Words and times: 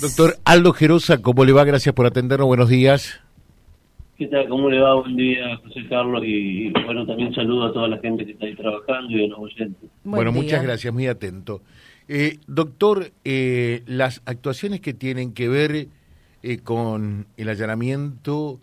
Doctor 0.00 0.38
Aldo 0.44 0.72
Gerosa, 0.74 1.20
¿cómo 1.20 1.44
le 1.44 1.52
va? 1.52 1.64
Gracias 1.64 1.92
por 1.92 2.06
atendernos. 2.06 2.46
Buenos 2.46 2.68
días. 2.68 3.20
¿Qué 4.16 4.28
tal? 4.28 4.48
¿Cómo 4.48 4.70
le 4.70 4.78
va? 4.78 4.94
Buen 4.94 5.16
día, 5.16 5.56
José 5.56 5.88
Carlos. 5.88 6.22
Y, 6.24 6.70
bueno, 6.70 7.04
también 7.04 7.34
saludo 7.34 7.66
a 7.66 7.72
toda 7.72 7.88
la 7.88 7.98
gente 7.98 8.24
que 8.24 8.30
está 8.30 8.46
ahí 8.46 8.54
trabajando 8.54 9.10
y 9.10 9.24
a 9.24 9.26
los 9.26 9.40
oyentes. 9.40 9.90
bueno, 10.04 10.30
muchas 10.30 10.62
gracias, 10.62 10.94
muy 10.94 11.08
atento. 11.08 11.62
Eh, 12.06 12.38
doctor, 12.46 13.10
eh, 13.24 13.82
las 13.86 14.22
actuaciones 14.24 14.80
que 14.80 14.94
tienen 14.94 15.32
que 15.32 15.48
ver 15.48 15.88
eh, 16.44 16.58
con 16.58 17.26
el 17.36 17.48
allanamiento 17.48 18.60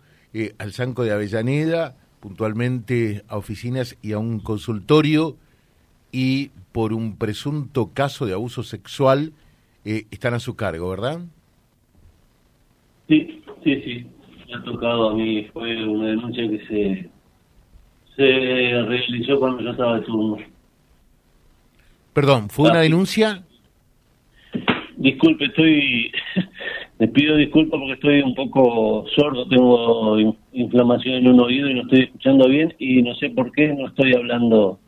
al 0.56 0.72
Sanco 0.72 1.04
de 1.04 1.12
Avellaneda, 1.12 1.96
puntualmente 2.20 3.24
a 3.28 3.36
oficinas 3.36 3.98
y 4.00 4.12
a 4.12 4.18
un 4.18 4.40
consultorio, 4.40 5.36
y 6.10 6.50
por 6.72 6.94
un 6.94 7.18
presunto 7.18 7.90
caso 7.92 8.24
de 8.24 8.32
abuso 8.32 8.62
sexual, 8.62 9.34
eh, 9.86 10.06
están 10.10 10.34
a 10.34 10.40
su 10.40 10.56
cargo, 10.56 10.90
¿verdad? 10.90 11.20
Sí, 13.08 13.40
sí, 13.62 13.82
sí. 13.82 14.06
Me 14.48 14.54
ha 14.54 14.62
tocado 14.64 15.10
a 15.10 15.14
mí. 15.14 15.44
Fue 15.52 15.86
una 15.86 16.08
denuncia 16.08 16.48
que 16.48 16.58
se, 16.66 17.10
se 18.16 18.22
realizó 18.82 19.38
cuando 19.38 19.62
yo 19.62 19.70
estaba 19.70 20.00
de 20.00 20.06
turno. 20.06 20.38
Perdón, 22.12 22.48
¿fue 22.50 22.68
una 22.68 22.80
ah, 22.80 22.82
denuncia? 22.82 23.44
Disculpe, 24.96 25.44
estoy. 25.44 26.10
Les 26.98 27.10
pido 27.10 27.36
disculpas 27.36 27.78
porque 27.78 27.92
estoy 27.92 28.22
un 28.22 28.34
poco 28.34 29.04
sordo, 29.14 29.46
tengo 29.48 30.16
inflamación 30.52 31.16
en 31.16 31.28
un 31.28 31.40
oído 31.40 31.68
y 31.68 31.74
no 31.74 31.82
estoy 31.82 32.04
escuchando 32.04 32.48
bien 32.48 32.74
y 32.78 33.02
no 33.02 33.14
sé 33.16 33.28
por 33.28 33.52
qué 33.52 33.68
no 33.68 33.86
estoy 33.88 34.14
hablando 34.14 34.80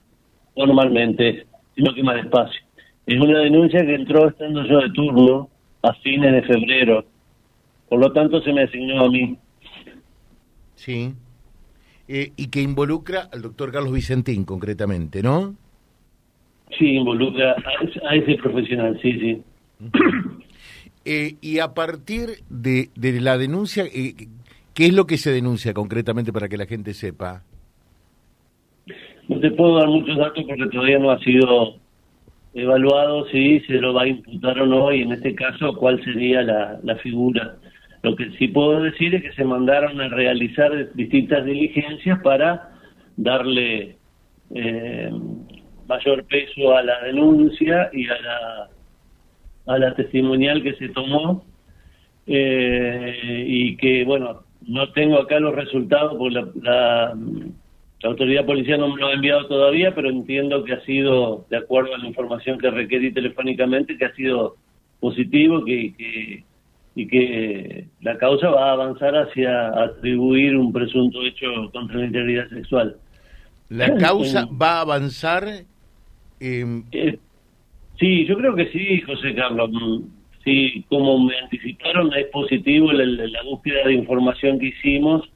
normalmente, 0.56 1.46
sino 1.76 1.94
que 1.94 2.02
más 2.02 2.16
despacio. 2.16 2.62
Es 3.08 3.18
una 3.18 3.38
denuncia 3.38 3.86
que 3.86 3.94
entró 3.94 4.28
estando 4.28 4.62
yo 4.66 4.80
de 4.80 4.90
turno 4.90 5.48
a 5.80 5.94
fines 5.94 6.30
de 6.30 6.42
febrero. 6.42 7.06
Por 7.88 8.00
lo 8.00 8.12
tanto, 8.12 8.42
se 8.42 8.52
me 8.52 8.64
asignó 8.64 9.06
a 9.06 9.08
mí. 9.08 9.38
Sí. 10.74 11.14
Eh, 12.06 12.32
y 12.36 12.48
que 12.48 12.60
involucra 12.60 13.30
al 13.32 13.40
doctor 13.40 13.72
Carlos 13.72 13.94
Vicentín, 13.94 14.44
concretamente, 14.44 15.22
¿no? 15.22 15.54
Sí, 16.78 16.96
involucra 16.96 17.56
a, 18.06 18.14
ese 18.14 18.34
profesional, 18.34 18.98
sí, 19.00 19.12
sí. 19.18 19.42
Eh, 21.10 21.36
y 21.40 21.60
a 21.60 21.72
partir 21.72 22.42
de, 22.50 22.90
de 22.94 23.18
la 23.22 23.38
denuncia, 23.38 23.84
eh, 23.84 24.12
¿qué 24.74 24.86
es 24.86 24.92
lo 24.92 25.06
que 25.06 25.16
se 25.16 25.32
denuncia 25.32 25.72
concretamente 25.72 26.34
para 26.34 26.50
que 26.50 26.58
la 26.58 26.66
gente 26.66 26.92
sepa? 26.92 27.44
No 29.26 29.40
te 29.40 29.50
puedo 29.52 29.78
dar 29.78 29.88
muchos 29.88 30.18
datos 30.18 30.44
porque 30.46 30.66
todavía 30.66 30.98
no 30.98 31.10
ha 31.10 31.18
sido 31.20 31.78
evaluado 32.54 33.26
si 33.28 33.60
se 33.60 33.74
lo 33.74 33.94
va 33.94 34.02
a 34.02 34.08
imputar 34.08 34.60
o 34.60 34.66
no 34.66 34.92
y 34.92 35.02
en 35.02 35.12
este 35.12 35.34
caso 35.34 35.74
cuál 35.74 36.02
sería 36.04 36.42
la, 36.42 36.78
la 36.82 36.96
figura. 36.96 37.56
Lo 38.02 38.14
que 38.16 38.30
sí 38.38 38.48
puedo 38.48 38.82
decir 38.82 39.14
es 39.14 39.22
que 39.22 39.32
se 39.32 39.44
mandaron 39.44 40.00
a 40.00 40.08
realizar 40.08 40.92
distintas 40.94 41.44
diligencias 41.44 42.20
para 42.22 42.70
darle 43.16 43.96
eh, 44.54 45.10
mayor 45.88 46.24
peso 46.24 46.76
a 46.76 46.82
la 46.82 47.00
denuncia 47.02 47.90
y 47.92 48.06
a 48.06 48.20
la, 48.20 48.68
a 49.66 49.78
la 49.78 49.94
testimonial 49.94 50.62
que 50.62 50.74
se 50.74 50.88
tomó 50.90 51.44
eh, 52.26 53.44
y 53.46 53.76
que, 53.76 54.04
bueno, 54.04 54.42
no 54.66 54.92
tengo 54.92 55.18
acá 55.18 55.40
los 55.40 55.54
resultados 55.54 56.16
porque 56.18 56.34
la 56.34 56.48
la 56.62 57.14
autoridad 58.04 58.46
policial 58.46 58.78
no 58.80 58.94
me 58.94 59.00
lo 59.00 59.08
ha 59.08 59.12
enviado 59.12 59.46
todavía, 59.46 59.94
pero 59.94 60.08
entiendo 60.08 60.62
que 60.62 60.74
ha 60.74 60.80
sido, 60.84 61.46
de 61.50 61.56
acuerdo 61.56 61.94
a 61.94 61.98
la 61.98 62.06
información 62.06 62.58
que 62.58 62.70
requerí 62.70 63.12
telefónicamente, 63.12 63.96
que 63.96 64.04
ha 64.04 64.14
sido 64.14 64.56
positivo 65.00 65.64
que, 65.64 66.44
y 66.94 67.06
que 67.08 67.86
la 68.00 68.16
causa 68.18 68.50
va 68.50 68.70
a 68.70 68.72
avanzar 68.72 69.16
hacia 69.16 69.68
atribuir 69.68 70.56
un 70.56 70.72
presunto 70.72 71.24
hecho 71.24 71.46
contra 71.72 71.98
la 71.98 72.06
integridad 72.06 72.48
sexual. 72.50 72.96
¿La 73.68 73.96
causa 73.96 74.46
va 74.46 74.78
a 74.78 74.80
avanzar? 74.82 75.44
Eh, 76.40 77.18
sí, 77.98 78.26
yo 78.26 78.36
creo 78.36 78.54
que 78.54 78.68
sí, 78.70 79.00
José 79.02 79.34
Carlos. 79.34 79.70
Sí, 80.44 80.84
como 80.88 81.18
me 81.24 81.36
anticiparon, 81.36 82.12
es 82.14 82.26
positivo 82.26 82.92
la 82.92 83.42
búsqueda 83.42 83.84
de 83.86 83.94
información 83.94 84.58
que 84.58 84.66
hicimos 84.66 85.28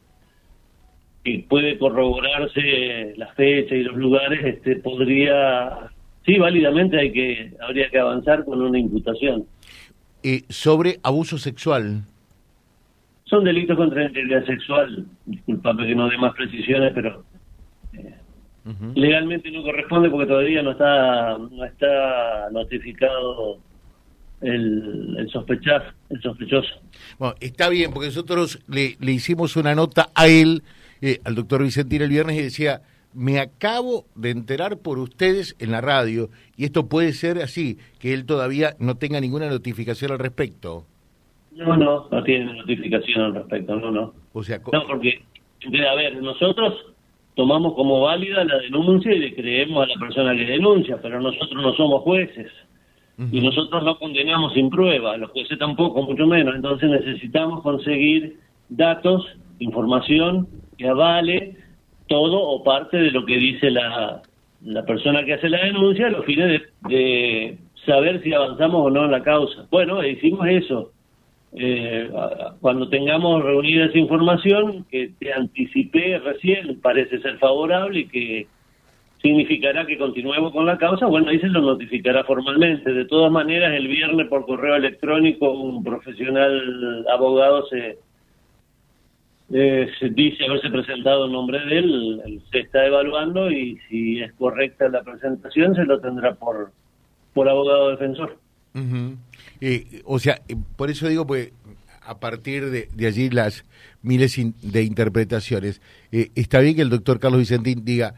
y 1.24 1.38
puede 1.42 1.78
corroborarse 1.78 3.14
la 3.16 3.28
fecha 3.34 3.74
y 3.74 3.84
los 3.84 3.96
lugares, 3.96 4.44
este 4.44 4.76
podría, 4.76 5.90
sí, 6.26 6.38
válidamente 6.38 6.98
hay 6.98 7.12
que 7.12 7.52
habría 7.60 7.88
que 7.90 7.98
avanzar 7.98 8.44
con 8.44 8.60
una 8.60 8.78
imputación. 8.78 9.46
Eh, 10.22 10.42
sobre 10.48 10.98
abuso 11.02 11.38
sexual. 11.38 12.02
Son 13.24 13.44
delitos 13.44 13.76
contra 13.76 14.00
la 14.00 14.08
integridad 14.08 14.44
sexual. 14.46 15.06
Disculpame 15.26 15.86
que 15.86 15.94
no 15.94 16.08
dé 16.08 16.18
más 16.18 16.34
precisiones, 16.34 16.92
pero 16.94 17.24
eh, 17.92 18.14
legalmente 18.94 19.50
no 19.50 19.62
corresponde 19.62 20.10
porque 20.10 20.26
todavía 20.26 20.62
no 20.62 20.72
está 20.72 21.38
no 21.38 21.64
está 21.64 22.50
notificado 22.52 23.58
el, 24.42 25.16
el 25.18 25.30
sospechar, 25.30 25.94
el 26.10 26.20
sospechoso. 26.20 26.74
Bueno, 27.18 27.34
está 27.40 27.68
bien 27.68 27.92
porque 27.92 28.08
nosotros 28.08 28.60
le, 28.68 28.96
le 29.00 29.12
hicimos 29.12 29.56
una 29.56 29.74
nota 29.74 30.10
a 30.14 30.26
él 30.26 30.62
eh, 31.02 31.18
al 31.24 31.34
doctor 31.34 31.62
Vicentín 31.62 32.00
el 32.00 32.08
viernes 32.08 32.38
y 32.38 32.42
decía, 32.42 32.80
me 33.12 33.40
acabo 33.40 34.06
de 34.14 34.30
enterar 34.30 34.78
por 34.78 34.98
ustedes 34.98 35.56
en 35.58 35.72
la 35.72 35.80
radio, 35.80 36.30
y 36.56 36.64
esto 36.64 36.88
puede 36.88 37.12
ser 37.12 37.38
así, 37.38 37.76
que 37.98 38.14
él 38.14 38.24
todavía 38.24 38.74
no 38.78 38.96
tenga 38.96 39.20
ninguna 39.20 39.48
notificación 39.50 40.12
al 40.12 40.18
respecto. 40.18 40.84
No, 41.54 41.76
no, 41.76 42.08
no 42.10 42.22
tiene 42.22 42.54
notificación 42.54 43.24
al 43.24 43.34
respecto, 43.34 43.76
no, 43.76 43.90
no. 43.90 44.14
O 44.32 44.42
sea, 44.42 44.60
no, 44.72 44.86
porque, 44.86 45.22
a 45.66 45.94
ver, 45.94 46.22
nosotros 46.22 46.74
tomamos 47.34 47.74
como 47.74 48.00
válida 48.00 48.44
la 48.44 48.58
denuncia 48.58 49.12
y 49.12 49.18
le 49.18 49.34
creemos 49.34 49.84
a 49.84 49.86
la 49.88 50.00
persona 50.00 50.36
que 50.36 50.44
denuncia, 50.44 50.98
pero 51.02 51.20
nosotros 51.20 51.62
no 51.62 51.74
somos 51.74 52.02
jueces. 52.02 52.50
Y 53.30 53.40
nosotros 53.40 53.84
no 53.84 53.98
condenamos 53.98 54.52
sin 54.54 54.68
prueba, 54.68 55.16
los 55.16 55.30
jueces 55.30 55.56
tampoco, 55.56 56.02
mucho 56.02 56.26
menos. 56.26 56.56
Entonces 56.56 56.90
necesitamos 56.90 57.62
conseguir 57.62 58.38
datos, 58.68 59.24
información 59.60 60.48
que 60.82 60.88
avale 60.88 61.56
todo 62.08 62.40
o 62.40 62.64
parte 62.64 62.96
de 62.96 63.12
lo 63.12 63.24
que 63.24 63.36
dice 63.36 63.70
la, 63.70 64.20
la 64.64 64.84
persona 64.84 65.24
que 65.24 65.34
hace 65.34 65.48
la 65.48 65.64
denuncia 65.64 66.08
a 66.08 66.10
los 66.10 66.24
fines 66.24 66.62
de, 66.88 67.56
saber 67.86 68.22
si 68.22 68.32
avanzamos 68.32 68.86
o 68.86 68.90
no 68.90 69.04
en 69.04 69.10
la 69.12 69.22
causa. 69.22 69.66
Bueno, 69.70 70.04
hicimos 70.04 70.46
eso. 70.48 70.92
Eh, 71.54 72.08
cuando 72.60 72.88
tengamos 72.88 73.42
reunida 73.42 73.86
esa 73.86 73.98
información, 73.98 74.84
que 74.90 75.12
te 75.18 75.32
anticipé 75.32 76.18
recién, 76.18 76.80
parece 76.80 77.20
ser 77.20 77.38
favorable 77.38 78.00
y 78.00 78.06
que 78.06 78.46
significará 79.20 79.86
que 79.86 79.98
continuemos 79.98 80.52
con 80.52 80.66
la 80.66 80.78
causa, 80.78 81.06
bueno, 81.06 81.28
ahí 81.28 81.38
se 81.38 81.48
lo 81.48 81.60
notificará 81.60 82.24
formalmente. 82.24 82.92
De 82.92 83.04
todas 83.04 83.30
maneras, 83.30 83.74
el 83.74 83.88
viernes 83.88 84.28
por 84.28 84.46
correo 84.46 84.76
electrónico 84.76 85.50
un 85.52 85.82
profesional 85.82 87.04
abogado 87.08 87.66
se, 87.66 87.98
eh, 89.54 89.86
se 90.00 90.08
dice 90.08 90.46
haberse 90.46 90.70
presentado 90.70 91.26
en 91.26 91.32
nombre 91.32 91.58
de 91.66 91.78
él, 91.78 92.40
se 92.50 92.60
está 92.60 92.86
evaluando 92.86 93.50
y 93.50 93.78
si 93.86 94.18
es 94.18 94.32
correcta 94.32 94.88
la 94.88 95.02
presentación 95.02 95.74
se 95.74 95.84
lo 95.84 96.00
tendrá 96.00 96.34
por, 96.34 96.72
por 97.34 97.50
abogado 97.50 97.90
defensor. 97.90 98.38
Eh, 99.60 100.00
o 100.06 100.18
sea, 100.18 100.40
eh, 100.48 100.56
por 100.76 100.88
eso 100.88 101.06
digo, 101.06 101.26
pues 101.26 101.52
a 102.00 102.18
partir 102.18 102.70
de, 102.70 103.06
allí 103.06 103.28
las 103.28 103.66
miles 104.00 104.40
de 104.62 104.82
interpretaciones. 104.84 105.82
está 106.10 106.60
bien 106.60 106.74
que 106.74 106.82
el 106.82 106.90
doctor 106.90 107.20
Carlos 107.20 107.40
Vicentín 107.40 107.84
diga, 107.84 108.14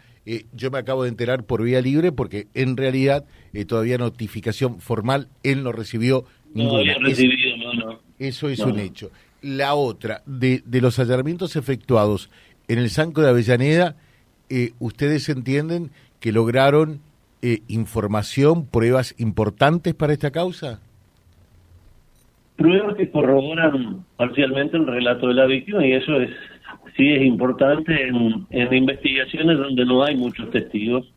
yo 0.52 0.70
me 0.70 0.78
acabo 0.78 1.02
de 1.02 1.08
enterar 1.08 1.44
por 1.44 1.64
vía 1.64 1.80
libre 1.80 2.12
porque 2.12 2.46
en 2.54 2.76
realidad 2.76 3.24
todavía 3.66 3.98
notificación 3.98 4.78
formal 4.78 5.28
él 5.42 5.64
no 5.64 5.72
recibió 5.72 6.24
ninguna. 6.54 6.96
No 6.96 7.08
recibido, 7.08 7.56
no, 7.56 7.72
no. 7.74 8.00
Eso 8.20 8.48
es 8.48 8.60
un 8.60 8.78
hecho 8.78 9.10
la 9.44 9.74
otra, 9.74 10.22
de, 10.26 10.62
los 10.80 10.98
allanamientos 10.98 11.54
efectuados 11.56 12.30
en 12.66 12.78
el 12.78 12.88
Sanco 12.88 13.20
de 13.20 13.28
Avellaneda, 13.28 13.96
eh, 14.48 14.70
¿ustedes 14.78 15.28
entienden 15.28 15.90
que 16.18 16.32
lograron 16.32 17.00
eh, 17.42 17.58
información, 17.68 18.66
pruebas 18.66 19.14
importantes 19.18 19.94
para 19.94 20.14
esta 20.14 20.30
causa? 20.30 20.80
Pruebas 22.56 22.96
que 22.96 23.10
corroboran 23.10 24.04
parcialmente 24.16 24.78
el 24.78 24.86
relato 24.86 25.28
de 25.28 25.34
la 25.34 25.44
víctima 25.44 25.86
y 25.86 25.92
eso 25.92 26.20
es 26.20 26.30
sí 26.96 27.12
es 27.12 27.22
importante 27.22 28.08
en 28.08 28.74
investigaciones 28.74 29.58
donde 29.58 29.84
no 29.84 30.04
hay 30.04 30.16
muchos 30.16 30.50
testigos 30.50 31.12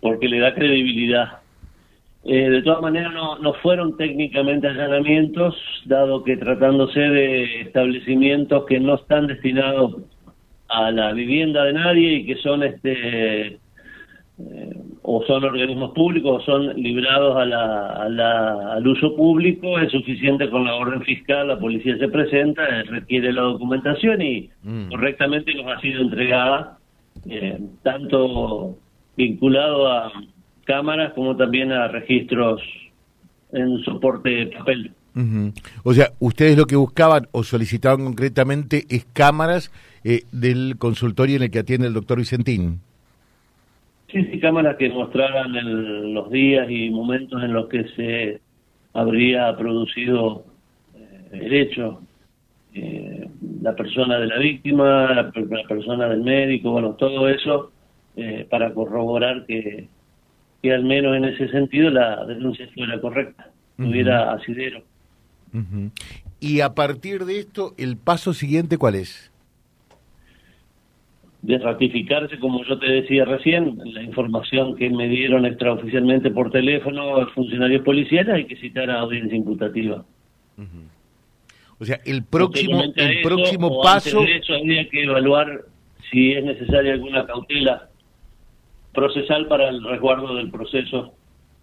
porque 0.00 0.28
le 0.28 0.40
da 0.40 0.54
credibilidad 0.54 1.40
eh, 2.28 2.50
de 2.50 2.62
todas 2.62 2.82
maneras, 2.82 3.12
no, 3.12 3.38
no 3.38 3.54
fueron 3.54 3.96
técnicamente 3.96 4.66
allanamientos, 4.66 5.54
dado 5.84 6.24
que 6.24 6.36
tratándose 6.36 6.98
de 6.98 7.60
establecimientos 7.62 8.66
que 8.66 8.80
no 8.80 8.96
están 8.96 9.28
destinados 9.28 9.94
a 10.68 10.90
la 10.90 11.12
vivienda 11.12 11.64
de 11.64 11.72
nadie 11.72 12.14
y 12.14 12.26
que 12.26 12.34
son 12.36 12.64
este 12.64 13.60
eh, 14.38 14.76
o 15.02 15.24
son 15.24 15.44
organismos 15.44 15.92
públicos 15.92 16.42
o 16.42 16.44
son 16.44 16.74
librados 16.74 17.36
a 17.36 17.44
la, 17.44 18.72
al 18.72 18.86
uso 18.86 19.14
público, 19.14 19.78
es 19.78 19.92
suficiente 19.92 20.50
con 20.50 20.64
la 20.64 20.74
orden 20.74 21.02
fiscal, 21.02 21.46
la 21.46 21.58
policía 21.60 21.96
se 21.96 22.08
presenta, 22.08 22.62
requiere 22.88 23.32
la 23.32 23.42
documentación 23.42 24.20
y 24.20 24.50
mm. 24.64 24.88
correctamente 24.90 25.54
nos 25.54 25.66
ha 25.68 25.80
sido 25.80 26.02
entregada, 26.02 26.78
eh, 27.30 27.58
tanto 27.84 28.76
vinculado 29.16 29.88
a 29.88 30.12
cámaras 30.66 31.12
como 31.14 31.36
también 31.36 31.72
a 31.72 31.88
registros 31.88 32.60
en 33.52 33.78
soporte 33.84 34.28
de 34.28 34.46
papel. 34.48 34.92
O 35.82 35.94
sea, 35.94 36.10
ustedes 36.18 36.58
lo 36.58 36.66
que 36.66 36.76
buscaban 36.76 37.26
o 37.32 37.42
solicitaban 37.42 38.04
concretamente 38.04 38.84
es 38.90 39.06
cámaras 39.14 39.72
eh, 40.04 40.24
del 40.30 40.76
consultorio 40.76 41.36
en 41.36 41.44
el 41.44 41.50
que 41.50 41.60
atiende 41.60 41.86
el 41.86 41.94
doctor 41.94 42.18
Vicentín. 42.18 42.80
Sí, 44.12 44.22
sí, 44.30 44.38
cámaras 44.38 44.76
que 44.76 44.90
mostraran 44.90 46.14
los 46.14 46.30
días 46.30 46.70
y 46.70 46.90
momentos 46.90 47.42
en 47.42 47.54
los 47.54 47.66
que 47.68 47.84
se 47.96 48.40
habría 48.92 49.56
producido 49.56 50.44
eh, 50.94 51.28
el 51.32 51.54
hecho. 51.54 52.00
Eh, 52.74 53.26
la 53.62 53.74
persona 53.74 54.18
de 54.18 54.26
la 54.26 54.38
víctima, 54.38 55.12
la, 55.14 55.32
persona 55.66 56.08
del 56.08 56.22
médico, 56.22 56.72
bueno, 56.72 56.92
todo 56.92 57.26
eso 57.28 57.72
eh, 58.16 58.46
para 58.50 58.72
corroborar 58.74 59.46
que, 59.46 59.88
que 60.66 60.74
al 60.74 60.84
menos 60.84 61.16
en 61.16 61.26
ese 61.26 61.48
sentido 61.48 61.90
la 61.90 62.24
denuncia 62.26 62.68
fuera 62.74 63.00
correcta, 63.00 63.50
tuviera 63.76 64.32
asidero. 64.32 64.82
Y 66.40 66.60
a 66.60 66.74
partir 66.74 67.24
de 67.24 67.38
esto, 67.38 67.74
¿el 67.78 67.96
paso 67.96 68.34
siguiente 68.34 68.76
cuál 68.76 68.96
es? 68.96 69.30
de 71.42 71.58
ratificarse, 71.58 72.40
como 72.40 72.64
yo 72.64 72.76
te 72.76 72.86
decía 72.86 73.24
recién, 73.24 73.78
la 73.84 74.02
información 74.02 74.74
que 74.74 74.90
me 74.90 75.06
dieron 75.06 75.46
extraoficialmente 75.46 76.32
por 76.32 76.50
teléfono 76.50 77.18
a 77.18 77.28
funcionarios 77.28 77.84
policiales, 77.84 78.34
hay 78.34 78.46
que 78.46 78.56
citar 78.56 78.90
a 78.90 78.98
audiencia 78.98 79.36
imputativa. 79.36 80.04
O 81.78 81.84
sea, 81.84 82.00
el 82.04 82.24
próximo, 82.24 82.82
el 82.82 83.22
próximo 83.22 83.80
paso... 83.80 84.22
de 84.22 84.38
eso 84.38 84.54
habría 84.54 84.88
que 84.88 85.04
evaluar 85.04 85.66
si 86.10 86.32
es 86.32 86.44
necesaria 86.44 86.94
alguna 86.94 87.24
cautela 87.24 87.90
procesal 88.96 89.46
para 89.46 89.68
el 89.68 89.84
resguardo 89.84 90.34
del 90.34 90.50
proceso, 90.50 91.14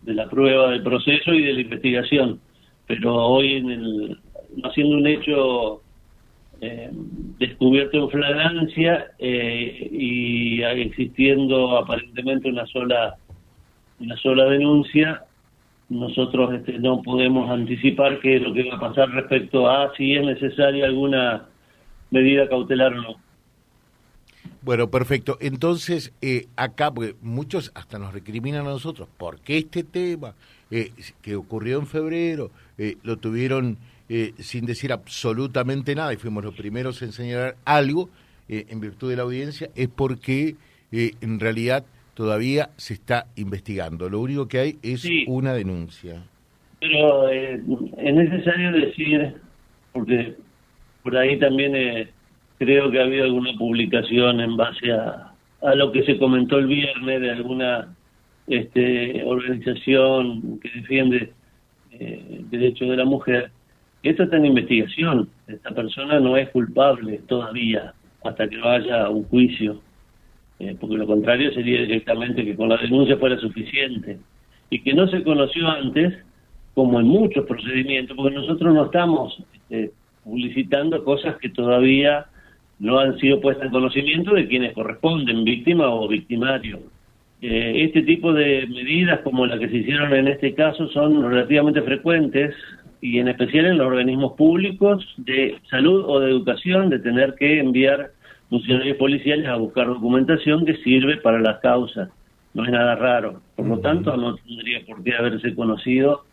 de 0.04 0.14
la 0.14 0.30
prueba 0.30 0.72
del 0.72 0.84
proceso 0.84 1.34
y 1.34 1.44
de 1.44 1.54
la 1.54 1.62
investigación. 1.62 2.40
Pero 2.88 3.14
hoy, 3.14 3.56
en 3.56 3.70
el, 3.70 4.20
haciendo 4.64 4.96
un 4.96 5.08
hecho 5.08 5.82
eh, 6.62 6.90
descubierto 7.40 7.98
en 7.98 8.10
flagrancia 8.10 9.08
eh, 9.20 9.90
y 9.92 10.62
existiendo 10.62 11.78
aparentemente 11.78 12.48
una 12.48 12.66
sola 12.68 13.16
una 14.00 14.16
sola 14.18 14.46
denuncia 14.46 15.24
nosotros 15.90 16.54
este, 16.54 16.80
no 16.80 17.02
podemos 17.02 17.50
anticipar 17.50 18.20
qué 18.20 18.38
es 18.38 18.42
lo 18.42 18.54
que 18.54 18.64
va 18.64 18.78
a 18.78 18.80
pasar 18.80 19.10
respecto 19.12 19.70
a 19.70 19.94
si 19.96 20.16
es 20.16 20.26
necesaria 20.26 20.86
alguna 20.86 21.46
medida 22.10 22.48
cautelar 22.48 22.94
o 22.94 23.02
no. 23.02 23.16
Bueno, 24.64 24.90
perfecto. 24.90 25.38
Entonces, 25.42 26.14
eh, 26.22 26.48
acá, 26.56 26.92
porque 26.92 27.16
muchos 27.22 27.72
hasta 27.76 28.00
nos 28.00 28.14
recriminan 28.14 28.62
a 28.62 28.70
nosotros, 28.70 29.08
porque 29.18 29.58
este 29.58 29.84
tema 29.84 30.34
eh, 30.72 30.92
que 31.22 31.36
ocurrió 31.36 31.80
en 31.80 31.88
febrero 31.88 32.50
lo 33.04 33.18
tuvieron 33.18 33.78
eh, 34.10 34.34
sin 34.38 34.66
decir 34.66 34.92
absolutamente 34.92 35.96
nada, 35.96 36.14
y 36.14 36.18
fuimos 36.18 36.44
los 36.44 36.54
primeros 36.54 37.02
a 37.02 37.06
enseñar 37.06 37.56
algo 37.64 38.10
eh, 38.50 38.66
en 38.70 38.82
virtud 38.82 39.10
de 39.10 39.16
la 39.16 39.24
audiencia, 39.24 39.70
es 39.76 39.88
porque 39.88 40.56
eh, 40.92 41.12
en 41.22 41.40
realidad 41.40 41.86
todavía 42.14 42.70
se 42.76 42.96
está 42.96 43.28
investigando. 43.38 44.10
Lo 44.10 44.20
único 44.20 44.48
que 44.48 44.60
hay 44.60 44.78
es 44.84 45.08
una 45.26 45.54
denuncia. 45.54 46.22
Pero 46.82 47.30
es 47.30 47.64
necesario 48.14 48.74
decir, 48.74 49.36
porque 49.94 50.36
por 51.02 51.16
ahí 51.18 51.40
también 51.40 51.74
creo 52.58 52.92
que 52.92 53.00
ha 53.00 53.04
habido 53.04 53.26
alguna 53.26 53.54
publicación 53.58 54.40
en 54.40 54.56
base 54.58 54.92
a, 54.92 55.30
lo 55.76 55.92
que 55.92 56.04
se 56.04 56.18
comentó 56.18 56.60
el 56.60 56.68
viernes 56.68 57.22
de 57.22 57.32
alguna 57.32 57.96
este, 58.48 59.24
organización 59.24 60.60
que 60.60 60.70
defiende 60.70 61.32
el 61.92 62.50
derecho 62.50 62.86
de 62.86 62.98
la 62.98 63.06
mujer 63.06 63.50
esto 64.04 64.24
está 64.24 64.36
en 64.36 64.46
investigación. 64.46 65.30
Esta 65.48 65.72
persona 65.72 66.20
no 66.20 66.36
es 66.36 66.50
culpable 66.50 67.22
todavía 67.26 67.94
hasta 68.24 68.48
que 68.50 68.58
vaya 68.58 69.06
a 69.06 69.10
un 69.10 69.24
juicio, 69.24 69.82
eh, 70.60 70.76
porque 70.80 70.98
lo 70.98 71.08
contrario 71.08 71.54
sería 71.54 71.82
directamente 71.82 72.44
que 72.44 72.56
con 72.56 72.70
la 72.70 72.78
denuncia 72.78 73.18
fuera 73.18 73.38
suficiente. 73.38 74.20
Y 74.70 74.82
que 74.82 74.94
no 74.94 75.08
se 75.08 75.24
conoció 75.24 75.70
antes, 75.70 76.14
como 76.74 77.00
en 77.00 77.08
muchos 77.08 77.46
procedimientos, 77.46 78.18
porque 78.18 78.36
nosotros 78.36 78.74
no 78.74 78.86
estamos 78.86 79.42
este, 79.54 79.92
publicitando 80.24 81.04
cosas 81.04 81.38
que 81.38 81.50
todavía 81.50 82.26
no 82.84 83.00
han 83.00 83.18
sido 83.18 83.40
puestas 83.40 83.68
en 83.68 83.72
conocimiento 83.72 84.34
de 84.36 84.46
quienes 84.46 84.74
corresponden, 84.74 85.46
víctima 85.46 85.88
o 85.88 86.06
victimario. 86.06 86.80
Eh, 87.42 87.86
este 87.86 88.02
tipo 88.02 88.34
de 88.34 88.68
medidas, 88.68 89.22
como 89.22 89.46
las 89.46 89.58
que 89.58 89.70
se 89.70 89.78
hicieron 89.78 90.14
en 90.14 90.28
este 90.28 90.54
caso, 90.54 90.90
son 90.90 91.24
relativamente 91.24 91.82
frecuentes 91.82 92.54
y 93.00 93.20
en 93.20 93.30
especial 93.30 93.68
en 93.68 93.78
los 93.78 93.88
organismos 93.88 94.34
públicos 94.34 95.02
de 95.16 95.56
salud 95.70 96.04
o 96.06 96.20
de 96.20 96.30
educación, 96.30 96.90
de 96.90 97.00
tener 97.00 97.36
que 97.36 97.60
enviar 97.60 98.12
funcionarios 98.50 98.98
policiales 98.98 99.48
a 99.48 99.56
buscar 99.56 99.88
documentación 99.88 100.66
que 100.66 100.76
sirve 100.84 101.16
para 101.16 101.40
las 101.40 101.60
causas. 101.60 102.10
No 102.54 102.66
es 102.66 102.72
nada 102.72 102.96
raro. 102.96 103.42
Por 103.56 103.66
lo 103.66 103.80
tanto, 103.80 104.16
no 104.18 104.36
tendría 104.36 104.86
por 104.86 105.02
qué 105.06 105.16
haberse 105.16 105.56
conocido, 105.56 106.26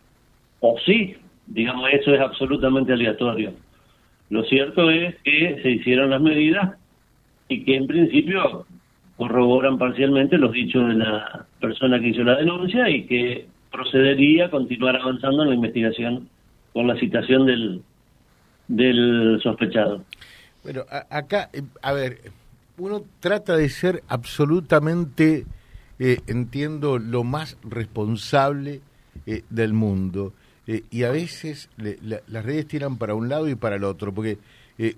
o 0.59 0.75
sí, 0.85 1.15
digamos, 1.47 1.89
eso 1.93 2.13
es 2.13 2.19
absolutamente 2.19 2.91
aleatorio. 2.91 3.53
Lo 4.31 4.45
cierto 4.45 4.89
es 4.89 5.15
que 5.25 5.59
se 5.61 5.71
hicieron 5.71 6.09
las 6.09 6.21
medidas 6.21 6.77
y 7.49 7.65
que 7.65 7.75
en 7.75 7.85
principio 7.85 8.65
corroboran 9.17 9.77
parcialmente 9.77 10.37
los 10.37 10.53
dichos 10.53 10.87
de 10.87 10.95
la 10.95 11.45
persona 11.59 11.99
que 11.99 12.07
hizo 12.07 12.23
la 12.23 12.37
denuncia 12.37 12.89
y 12.89 13.05
que 13.07 13.45
procedería 13.69 14.45
a 14.45 14.49
continuar 14.49 14.95
avanzando 14.95 15.43
en 15.43 15.49
la 15.49 15.55
investigación 15.55 16.29
con 16.71 16.87
la 16.87 16.95
citación 16.95 17.45
del, 17.45 17.83
del 18.69 19.37
sospechado. 19.43 20.05
Bueno, 20.63 20.83
acá, 21.09 21.49
eh, 21.51 21.61
a 21.81 21.91
ver, 21.91 22.19
uno 22.77 23.03
trata 23.19 23.57
de 23.57 23.67
ser 23.67 24.01
absolutamente, 24.07 25.45
eh, 25.99 26.19
entiendo, 26.27 26.99
lo 26.99 27.25
más 27.25 27.57
responsable 27.63 28.79
eh, 29.25 29.43
del 29.49 29.73
mundo. 29.73 30.31
Y 30.67 31.03
a 31.03 31.11
veces 31.11 31.69
las 31.77 32.45
redes 32.45 32.67
tiran 32.67 32.97
para 32.97 33.15
un 33.15 33.29
lado 33.29 33.49
y 33.49 33.55
para 33.55 33.75
el 33.75 33.83
otro, 33.83 34.13
porque 34.13 34.37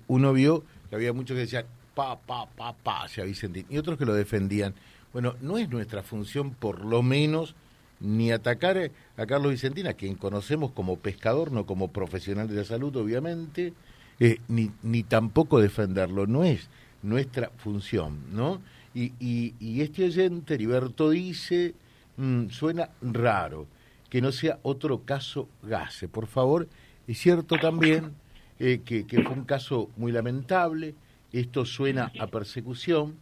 uno 0.06 0.32
vio 0.32 0.62
que 0.88 0.96
había 0.96 1.12
muchos 1.12 1.34
que 1.34 1.42
decían, 1.42 1.64
pa, 1.94 2.18
pa, 2.18 2.46
pa, 2.46 2.74
pa, 2.74 3.04
hacia 3.04 3.24
Vicentín, 3.24 3.66
y 3.68 3.78
otros 3.78 3.98
que 3.98 4.04
lo 4.04 4.14
defendían. 4.14 4.74
Bueno, 5.12 5.36
no 5.40 5.58
es 5.58 5.68
nuestra 5.68 6.02
función, 6.02 6.50
por 6.52 6.84
lo 6.84 7.02
menos, 7.02 7.54
ni 8.00 8.32
atacar 8.32 8.90
a 9.16 9.26
Carlos 9.26 9.52
Vicentina, 9.52 9.90
a 9.90 9.94
quien 9.94 10.16
conocemos 10.16 10.72
como 10.72 10.98
pescador, 10.98 11.52
no 11.52 11.66
como 11.66 11.88
profesional 11.88 12.48
de 12.48 12.56
la 12.56 12.64
salud, 12.64 12.94
obviamente, 12.96 13.72
eh, 14.20 14.38
ni, 14.48 14.70
ni 14.82 15.02
tampoco 15.02 15.60
defenderlo, 15.60 16.26
no 16.26 16.44
es 16.44 16.68
nuestra 17.02 17.50
función, 17.56 18.18
¿no? 18.32 18.60
Y, 18.94 19.12
y, 19.18 19.80
este 19.80 20.04
oyente, 20.04 20.54
Heriberto, 20.54 21.10
dice, 21.10 21.74
mm, 22.16 22.48
suena 22.50 22.90
raro, 23.02 23.66
que 24.14 24.22
no 24.22 24.30
sea 24.30 24.60
otro 24.62 25.04
caso 25.04 25.48
Gase, 25.64 26.06
por 26.06 26.28
favor. 26.28 26.68
Es 27.08 27.18
cierto 27.18 27.58
también 27.58 28.12
eh, 28.60 28.80
que, 28.84 29.04
fue 29.08 29.32
un 29.32 29.42
caso 29.42 29.90
muy 29.96 30.12
lamentable, 30.12 30.94
esto 31.32 31.64
suena 31.64 32.12
a 32.20 32.28
persecución, 32.28 33.16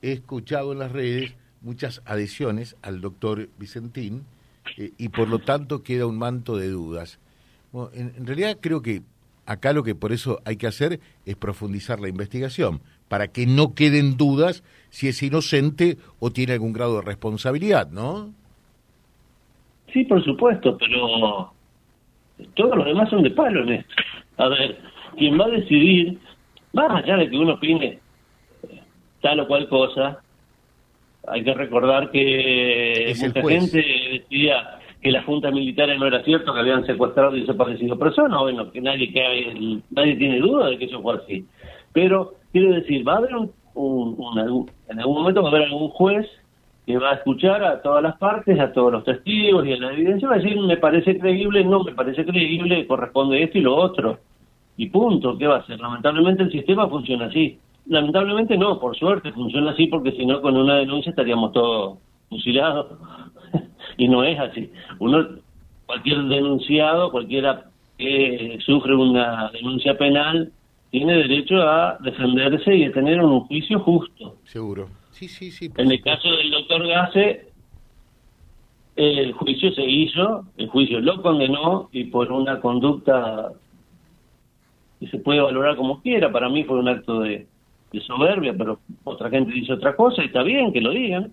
he 0.00 0.12
escuchado 0.12 0.72
en 0.72 0.78
las 0.78 0.90
redes 0.90 1.34
muchas 1.60 2.00
adhesiones 2.06 2.76
al 2.80 3.02
doctor 3.02 3.50
Vicentín 3.58 4.24
eh, 4.78 4.92
y 4.96 5.10
por 5.10 5.28
lo 5.28 5.40
tanto 5.40 5.82
queda 5.82 6.06
un 6.06 6.16
manto 6.16 6.56
de 6.56 6.70
dudas. 6.70 7.18
en, 7.92 8.26
realidad 8.26 8.56
creo 8.58 8.80
que 8.80 9.02
acá 9.44 9.74
lo 9.74 9.82
que 9.82 9.94
por 9.94 10.12
eso 10.12 10.40
hay 10.46 10.56
que 10.56 10.66
hacer 10.66 10.98
es 11.26 11.36
profundizar 11.36 12.00
la 12.00 12.08
investigación, 12.08 12.80
para 13.08 13.28
que 13.28 13.44
no 13.44 13.74
queden 13.74 14.16
dudas 14.16 14.62
si 14.88 15.08
es 15.08 15.22
inocente 15.22 15.98
o 16.20 16.32
tiene 16.32 16.54
algún 16.54 16.72
grado 16.72 16.96
de 16.96 17.02
responsabilidad, 17.02 17.90
¿no? 17.90 18.32
Sí, 19.92 20.04
por 20.04 20.22
supuesto, 20.24 20.76
pero 20.78 21.52
todos 22.54 22.76
los 22.76 22.86
demás 22.86 23.08
son 23.10 23.22
de 23.22 23.30
palo 23.30 23.62
en 23.62 23.70
esto. 23.70 23.94
A 24.36 24.48
ver, 24.48 24.78
quien 25.16 25.38
va 25.38 25.46
a 25.46 25.50
decidir, 25.50 26.18
más 26.72 27.02
allá 27.02 27.16
de 27.16 27.30
que 27.30 27.36
uno 27.36 27.54
opine 27.54 27.98
tal 29.20 29.40
o 29.40 29.48
cual 29.48 29.68
cosa, 29.68 30.20
hay 31.26 31.42
que 31.42 31.54
recordar 31.54 32.10
que 32.10 33.12
mucha 33.20 33.42
gente 33.42 33.84
decía 34.12 34.78
que 35.00 35.10
las 35.10 35.24
juntas 35.24 35.52
militares 35.52 35.98
no 35.98 36.06
era 36.06 36.22
cierto, 36.24 36.52
que 36.52 36.60
habían 36.60 36.84
secuestrado 36.86 37.36
y 37.36 37.40
desaparecido 37.40 37.98
personas, 37.98 38.40
bueno, 38.40 38.70
que 38.70 38.80
nadie 38.80 39.12
que 39.12 39.80
nadie 39.90 40.16
tiene 40.16 40.38
duda 40.38 40.68
de 40.68 40.78
que 40.78 40.86
eso 40.86 41.00
fue 41.02 41.16
así. 41.16 41.44
Pero 41.92 42.34
quiero 42.52 42.72
decir, 42.72 43.06
va 43.06 43.14
a 43.14 43.18
haber 43.18 43.34
un, 43.34 43.52
en 44.88 44.98
algún 44.98 45.18
momento 45.18 45.42
va 45.42 45.48
a 45.48 45.52
haber 45.52 45.68
algún 45.68 45.88
juez 45.90 46.26
que 46.88 46.96
va 46.96 47.10
a 47.10 47.14
escuchar 47.16 47.62
a 47.62 47.82
todas 47.82 48.02
las 48.02 48.16
partes, 48.16 48.58
a 48.58 48.72
todos 48.72 48.90
los 48.90 49.04
testigos 49.04 49.66
y 49.66 49.74
a 49.74 49.76
la 49.76 49.92
evidencia, 49.92 50.26
va 50.26 50.36
a 50.36 50.38
decir, 50.38 50.58
me 50.58 50.78
parece 50.78 51.18
creíble, 51.18 51.62
no 51.62 51.84
me 51.84 51.92
parece 51.92 52.24
creíble, 52.24 52.86
corresponde 52.86 53.42
esto 53.42 53.58
y 53.58 53.60
lo 53.60 53.76
otro. 53.76 54.20
Y 54.78 54.88
punto, 54.88 55.36
¿qué 55.36 55.46
va 55.46 55.56
a 55.56 55.58
hacer? 55.58 55.78
Lamentablemente 55.78 56.44
el 56.44 56.50
sistema 56.50 56.88
funciona 56.88 57.26
así. 57.26 57.58
Lamentablemente 57.84 58.56
no, 58.56 58.80
por 58.80 58.96
suerte 58.96 59.32
funciona 59.32 59.72
así 59.72 59.88
porque 59.88 60.12
si 60.12 60.24
no 60.24 60.40
con 60.40 60.56
una 60.56 60.76
denuncia 60.76 61.10
estaríamos 61.10 61.52
todos 61.52 61.98
fusilados. 62.30 62.86
y 63.98 64.08
no 64.08 64.24
es 64.24 64.40
así. 64.40 64.72
Uno, 64.98 65.26
cualquier 65.84 66.22
denunciado, 66.22 67.10
cualquiera 67.10 67.66
que 67.98 68.56
sufre 68.64 68.94
una 68.94 69.50
denuncia 69.50 69.98
penal, 69.98 70.50
tiene 70.90 71.18
derecho 71.18 71.56
a 71.60 71.98
defenderse 72.00 72.74
y 72.74 72.84
a 72.84 72.92
tener 72.92 73.20
un 73.20 73.40
juicio 73.40 73.78
justo. 73.80 74.36
Seguro. 74.44 74.88
Sí, 75.18 75.26
sí, 75.26 75.50
sí. 75.50 75.68
En 75.76 75.90
el 75.90 76.00
caso 76.00 76.30
del 76.30 76.48
doctor 76.48 76.86
Gase, 76.86 77.48
el 78.94 79.32
juicio 79.32 79.72
se 79.72 79.84
hizo, 79.84 80.44
el 80.56 80.68
juicio 80.68 81.00
lo 81.00 81.20
condenó 81.22 81.88
y 81.90 82.04
por 82.04 82.30
una 82.30 82.60
conducta 82.60 83.50
que 85.00 85.08
se 85.08 85.18
puede 85.18 85.40
valorar 85.40 85.74
como 85.74 86.00
quiera, 86.02 86.30
para 86.30 86.48
mí 86.48 86.62
fue 86.62 86.78
un 86.78 86.86
acto 86.86 87.18
de, 87.18 87.48
soberbia, 88.06 88.54
pero 88.56 88.78
otra 89.02 89.28
gente 89.28 89.52
dice 89.52 89.72
otra 89.72 89.96
cosa 89.96 90.22
y 90.22 90.26
está 90.26 90.44
bien 90.44 90.72
que 90.72 90.80
lo 90.80 90.90
digan. 90.90 91.32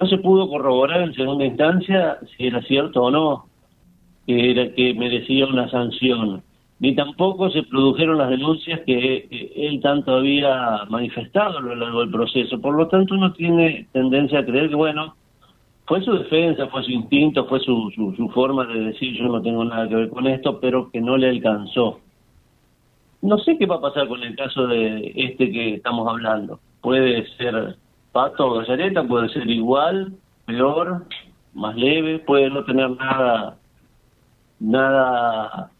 No 0.00 0.06
se 0.06 0.16
pudo 0.16 0.48
corroborar 0.48 1.02
en 1.02 1.12
segunda 1.12 1.44
instancia 1.44 2.18
si 2.38 2.46
era 2.46 2.62
cierto 2.62 3.02
o 3.02 3.10
no 3.10 3.46
que 4.26 4.50
era 4.52 4.72
que 4.72 4.94
merecía 4.94 5.46
una 5.46 5.68
sanción 5.68 6.42
ni 6.80 6.94
tampoco 6.94 7.50
se 7.50 7.62
produjeron 7.64 8.16
las 8.16 8.30
denuncias 8.30 8.80
que 8.86 9.28
él 9.54 9.80
tanto 9.82 10.16
había 10.16 10.86
manifestado 10.88 11.58
a 11.58 11.60
lo 11.60 11.74
largo 11.74 12.00
del 12.00 12.10
proceso. 12.10 12.58
Por 12.58 12.74
lo 12.74 12.88
tanto, 12.88 13.14
uno 13.14 13.34
tiene 13.34 13.86
tendencia 13.92 14.38
a 14.38 14.46
creer 14.46 14.70
que, 14.70 14.76
bueno, 14.76 15.14
fue 15.84 16.02
su 16.02 16.12
defensa, 16.12 16.68
fue 16.68 16.82
su 16.82 16.90
instinto, 16.90 17.46
fue 17.46 17.60
su, 17.60 17.92
su, 18.16 18.28
forma 18.30 18.64
de 18.64 18.80
decir 18.80 19.12
yo 19.12 19.24
no 19.24 19.42
tengo 19.42 19.62
nada 19.62 19.88
que 19.88 19.94
ver 19.94 20.08
con 20.08 20.26
esto, 20.26 20.58
pero 20.58 20.90
que 20.90 21.02
no 21.02 21.18
le 21.18 21.28
alcanzó. 21.28 22.00
No 23.20 23.36
sé 23.38 23.58
qué 23.58 23.66
va 23.66 23.76
a 23.76 23.82
pasar 23.82 24.08
con 24.08 24.22
el 24.22 24.34
caso 24.34 24.66
de 24.66 25.12
este 25.14 25.50
que 25.50 25.74
estamos 25.74 26.08
hablando. 26.08 26.60
Puede 26.80 27.26
ser 27.36 27.76
Pato 28.12 28.46
o 28.46 28.54
Gallareta, 28.54 29.04
puede 29.04 29.28
ser 29.28 29.50
igual, 29.50 30.14
peor, 30.46 31.04
más 31.52 31.76
leve, 31.76 32.20
puede 32.20 32.48
no 32.48 32.64
tener 32.64 32.90
nada 32.92 33.58
nada 34.58 35.70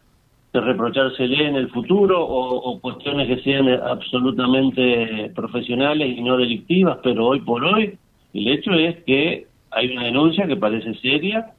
de 0.53 0.61
reprochársele 0.61 1.49
en 1.49 1.57
el 1.57 1.71
futuro 1.71 2.25
o, 2.27 2.81
cuestiones 2.81 3.29
que 3.29 3.43
sean 3.43 3.69
absolutamente 3.69 5.31
profesionales 5.35 6.17
y 6.17 6.23
no 6.23 6.37
delictivas, 6.37 6.99
pero 7.03 7.29
hoy 7.29 7.41
por 7.41 7.65
hoy 7.65 7.97
el 8.35 8.49
hecho 8.49 8.73
es 8.73 9.03
que 9.05 9.47
hay 9.71 9.93
una 9.93 10.05
denuncia 10.05 10.47
que 10.47 10.57
parece 10.57 10.95
seria 10.95 11.53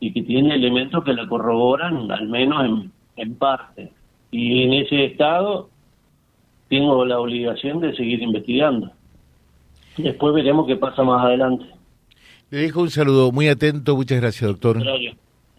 y 0.00 0.12
que 0.12 0.22
tiene 0.22 0.54
elementos 0.54 1.02
que 1.04 1.14
la 1.14 1.26
corroboran, 1.26 2.10
al 2.10 2.28
menos 2.28 2.64
en, 2.64 2.92
en 3.16 3.34
parte. 3.36 3.90
Y 4.30 4.64
en 4.64 4.74
ese 4.74 5.06
estado 5.06 5.70
tengo 6.68 7.04
la 7.04 7.18
obligación 7.18 7.80
de 7.80 7.94
seguir 7.96 8.22
investigando. 8.22 8.90
Después 9.96 10.34
veremos 10.34 10.66
qué 10.66 10.76
pasa 10.76 11.02
más 11.02 11.24
adelante. 11.24 11.64
Le 12.50 12.58
dejo 12.58 12.82
un 12.82 12.90
saludo 12.90 13.32
muy 13.32 13.48
atento. 13.48 13.96
Muchas 13.96 14.20
gracias, 14.20 14.48
doctor. 14.48 14.78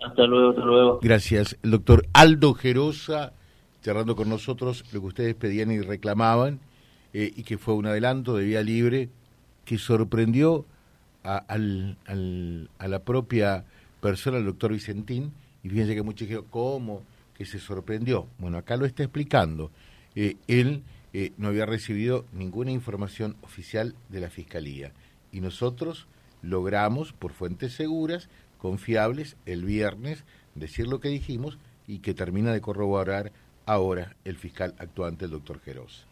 Hasta 0.03 0.25
luego, 0.25 0.49
hasta 0.51 0.65
luego. 0.65 0.99
Gracias. 1.01 1.57
El 1.63 1.71
doctor 1.71 2.07
Aldo 2.13 2.53
Gerosa, 2.53 3.33
charlando 3.81 4.15
con 4.15 4.29
nosotros 4.29 4.83
lo 4.93 5.01
que 5.01 5.07
ustedes 5.07 5.35
pedían 5.35 5.71
y 5.71 5.81
reclamaban, 5.81 6.59
eh, 7.13 7.31
y 7.35 7.43
que 7.43 7.57
fue 7.57 7.73
un 7.73 7.87
adelanto 7.87 8.35
de 8.35 8.45
vía 8.45 8.61
libre 8.61 9.09
que 9.65 9.77
sorprendió 9.77 10.65
a, 11.23 11.37
al, 11.37 11.97
a 12.77 12.87
la 12.87 12.99
propia 12.99 13.65
persona, 13.99 14.37
el 14.37 14.45
doctor 14.45 14.71
Vicentín, 14.71 15.33
y 15.63 15.69
fíjense 15.69 15.95
que 15.95 16.03
muchos 16.03 16.27
dijeron, 16.27 16.45
¿cómo? 16.49 17.03
Que 17.33 17.45
se 17.45 17.59
sorprendió. 17.59 18.27
Bueno, 18.37 18.57
acá 18.57 18.77
lo 18.77 18.85
está 18.85 19.03
explicando. 19.03 19.71
Eh, 20.15 20.35
él 20.47 20.83
eh, 21.13 21.31
no 21.37 21.49
había 21.49 21.65
recibido 21.65 22.25
ninguna 22.33 22.71
información 22.71 23.35
oficial 23.41 23.95
de 24.09 24.21
la 24.21 24.29
Fiscalía 24.29 24.91
y 25.31 25.41
nosotros 25.41 26.07
logramos, 26.41 27.13
por 27.13 27.33
fuentes 27.33 27.73
seguras, 27.73 28.29
confiables 28.57 29.37
el 29.45 29.65
viernes, 29.65 30.23
decir 30.55 30.87
lo 30.87 30.99
que 30.99 31.09
dijimos 31.09 31.57
y 31.87 31.99
que 31.99 32.13
termina 32.13 32.51
de 32.51 32.61
corroborar 32.61 33.31
ahora 33.65 34.15
el 34.25 34.37
fiscal 34.37 34.75
actuante, 34.79 35.25
el 35.25 35.31
doctor 35.31 35.59
Geroz 35.61 36.07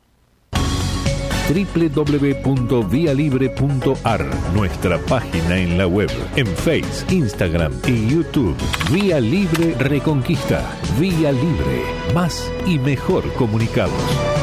www.vialibre.ar, 1.47 4.25
nuestra 4.53 4.97
página 4.97 5.57
en 5.57 5.77
la 5.77 5.87
web, 5.87 6.09
en 6.35 6.47
Face, 6.47 7.05
Instagram 7.13 7.71
y 7.85 8.09
YouTube. 8.09 8.57
Vía 8.91 9.19
Libre 9.19 9.75
Reconquista. 9.75 10.67
Vía 10.99 11.31
Libre. 11.31 11.83
Más 12.13 12.51
y 12.65 12.79
mejor 12.79 13.31
comunicados. 13.33 14.34